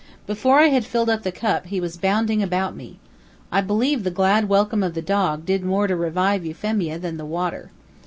Before 0.25 0.57
I 0.57 0.69
had 0.69 0.83
filled 0.83 1.09
the 1.09 1.31
cup 1.31 1.67
he 1.67 1.79
was 1.79 1.95
bounding 1.95 2.41
about 2.41 2.75
me. 2.75 2.97
I 3.51 3.61
believe 3.61 4.03
the 4.03 4.09
glad 4.09 4.49
welcome 4.49 4.81
of 4.81 4.95
the 4.95 5.01
dog 5.03 5.45
did 5.45 5.63
more 5.63 5.85
to 5.85 5.95
revive 5.95 6.43
Euphemia 6.43 6.97
than 6.97 7.17
the 7.17 7.23
water. 7.25 7.69